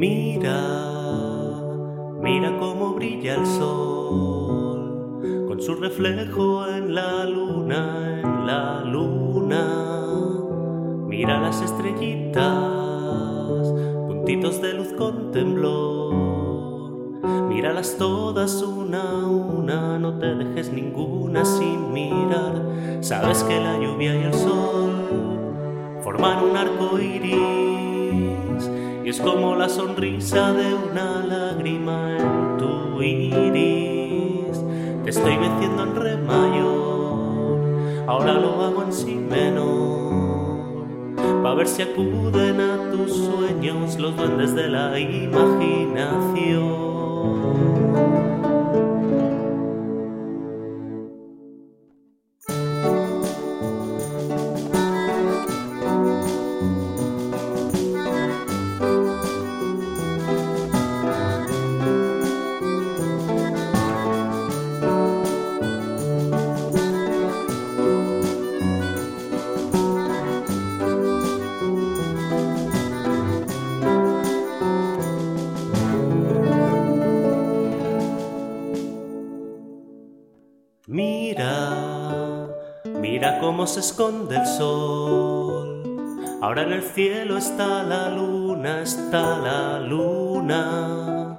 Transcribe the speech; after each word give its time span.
mira 0.00 0.80
cómo 2.58 2.94
brilla 2.94 3.34
el 3.34 3.44
sol, 3.46 5.20
con 5.46 5.60
su 5.60 5.74
reflejo 5.74 6.66
en 6.68 6.94
la 6.94 7.26
luna, 7.26 8.20
en 8.22 8.46
la 8.46 8.82
luna. 8.84 9.64
Mira 11.06 11.40
las 11.40 11.60
estrellitas, 11.60 12.44
puntitos 14.06 14.62
de 14.62 14.74
luz 14.74 14.92
con 14.96 15.32
temblor. 15.32 16.14
Míralas 17.48 17.96
todas 17.98 18.62
una 18.62 19.02
a 19.02 19.26
una, 19.26 19.98
no 19.98 20.18
te 20.18 20.34
dejes 20.34 20.72
ninguna 20.72 21.44
sin 21.44 21.92
mirar. 21.92 22.98
Sabes 23.00 23.42
que 23.44 23.60
la 23.60 23.78
lluvia 23.78 24.14
y 24.14 24.22
el 24.24 24.32
sol 24.34 26.00
forman 26.02 26.42
un 26.44 26.56
arco 26.56 26.98
iris 26.98 27.89
y 29.04 29.08
es 29.08 29.20
como 29.20 29.56
la 29.56 29.68
sonrisa 29.68 30.52
de 30.52 30.74
una 30.74 31.24
lágrima 31.24 32.16
en 32.16 32.56
tu 32.58 33.02
iris. 33.02 34.62
Te 35.04 35.10
estoy 35.10 35.36
meciendo 35.38 35.84
en 35.84 35.96
re 35.96 36.16
mayor, 36.18 38.04
ahora 38.06 38.34
lo 38.34 38.60
hago 38.62 38.82
en 38.82 38.92
si 38.92 39.14
menor, 39.14 40.86
para 41.42 41.54
ver 41.54 41.66
si 41.68 41.82
acuden 41.82 42.60
a 42.60 42.90
tus 42.90 43.16
sueños 43.16 43.98
los 43.98 44.16
duendes 44.16 44.54
de 44.54 44.68
la 44.68 44.98
imaginación. 44.98 46.90
Mira, 80.92 82.48
mira 82.84 83.38
cómo 83.38 83.68
se 83.68 83.78
esconde 83.78 84.38
el 84.38 84.44
sol. 84.44 85.84
Ahora 86.42 86.62
en 86.64 86.72
el 86.72 86.82
cielo 86.82 87.36
está 87.36 87.84
la 87.84 88.08
luna, 88.08 88.82
está 88.82 89.38
la 89.38 89.78
luna. 89.78 91.38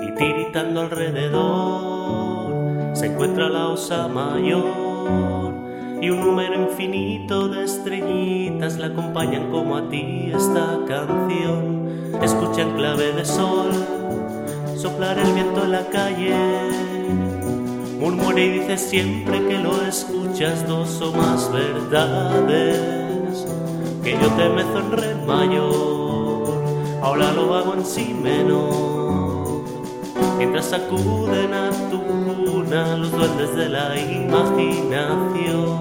Y 0.00 0.10
tiritando 0.14 0.80
alrededor 0.80 2.16
se 2.96 3.08
encuentra 3.08 3.50
la 3.50 3.68
osa 3.68 4.08
mayor. 4.08 5.52
Y 6.00 6.08
un 6.08 6.20
número 6.20 6.54
infinito 6.54 7.46
de 7.48 7.64
estrellitas 7.64 8.78
la 8.78 8.86
acompañan 8.86 9.50
como 9.50 9.76
a 9.76 9.86
ti 9.90 10.32
esta 10.34 10.78
canción. 10.88 11.90
Escuchan 12.22 12.74
clave 12.74 13.12
de 13.12 13.26
sol, 13.26 13.70
soplar 14.78 15.18
el 15.18 15.30
viento 15.34 15.64
en 15.64 15.72
la 15.72 15.86
calle 15.90 16.87
Murmura 17.98 18.40
y 18.40 18.60
dice 18.60 18.78
siempre 18.78 19.44
que 19.46 19.58
lo 19.58 19.82
escuchas 19.82 20.68
dos 20.68 21.00
o 21.02 21.12
más 21.12 21.52
verdades. 21.52 23.46
Que 24.04 24.12
yo 24.12 24.28
te 24.36 24.48
mezo 24.50 24.78
en 24.78 24.92
re 24.92 25.14
mayor, 25.26 27.00
ahora 27.02 27.32
lo 27.32 27.54
hago 27.54 27.74
en 27.74 27.84
si 27.84 28.14
menor. 28.14 29.64
Mientras 30.38 30.72
acuden 30.72 31.52
a 31.52 31.70
tu 31.90 32.00
cuna 32.00 32.96
los 32.96 33.10
duendes 33.10 33.56
de 33.56 33.68
la 33.68 33.98
imaginación. 33.98 35.78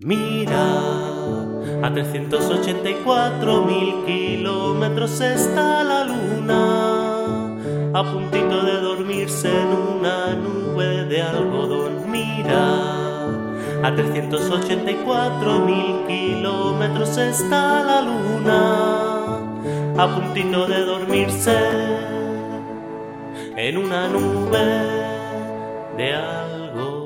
Mira 0.00 1.06
a 1.82 1.92
384 1.92 3.62
mil 3.64 4.04
kilómetros 4.04 5.20
está 5.20 5.84
la 5.84 6.05
a 6.52 8.02
puntito 8.12 8.62
de 8.62 8.80
dormirse 8.80 9.48
en 9.48 9.68
una 9.68 10.34
nube 10.34 11.04
de 11.06 11.22
algodón. 11.22 12.10
Mira, 12.10 13.26
a 13.82 13.94
384 13.94 15.60
mil 15.60 16.06
kilómetros 16.06 17.16
está 17.16 17.82
la 17.82 18.02
luna, 18.02 18.62
a 19.98 20.14
puntito 20.14 20.66
de 20.66 20.84
dormirse 20.84 21.56
en 23.56 23.76
una 23.78 24.08
nube 24.08 24.66
de 25.96 26.14
algodón. 26.14 27.05